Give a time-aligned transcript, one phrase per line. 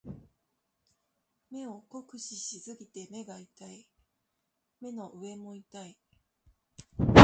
[1.51, 3.85] 目を酷使しすぎて目が痛い。
[4.81, 5.95] 目の上も痛い。